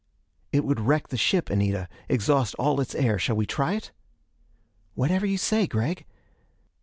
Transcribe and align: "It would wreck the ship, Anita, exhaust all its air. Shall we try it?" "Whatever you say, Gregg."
"It 0.51 0.65
would 0.65 0.79
wreck 0.79 1.09
the 1.09 1.15
ship, 1.15 1.51
Anita, 1.51 1.87
exhaust 2.09 2.55
all 2.55 2.81
its 2.81 2.95
air. 2.95 3.19
Shall 3.19 3.35
we 3.35 3.45
try 3.45 3.73
it?" 3.73 3.91
"Whatever 4.95 5.27
you 5.27 5.37
say, 5.37 5.67
Gregg." 5.67 6.05